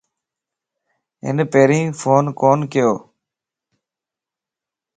[1.25, 2.91] ھن پيرين فون ڪون ڪيو.